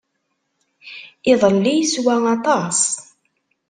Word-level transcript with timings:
Iḍelli 1.31 1.73
yeswa 1.75 2.15
aṭas. 2.35 2.79